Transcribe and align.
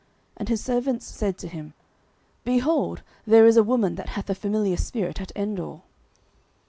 And 0.35 0.49
his 0.49 0.61
servants 0.63 1.05
said 1.05 1.37
to 1.37 1.47
him, 1.47 1.75
Behold, 2.43 3.03
there 3.27 3.45
is 3.45 3.55
a 3.55 3.61
woman 3.61 3.93
that 3.97 4.09
hath 4.09 4.31
a 4.31 4.33
familiar 4.33 4.75
spirit 4.77 5.21
at 5.21 5.31
Endor. 5.35 5.81